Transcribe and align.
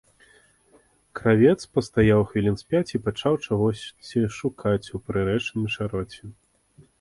Кравец 1.19 1.59
пастаяў 1.79 2.23
хвілін 2.31 2.57
з 2.61 2.65
пяць 2.75 2.93
і 2.99 3.01
пачаў 3.09 3.33
чагосьці 3.45 4.25
шукаць 4.39 4.89
у 4.97 5.03
прырэчным 5.07 5.63
чароце. 5.75 6.23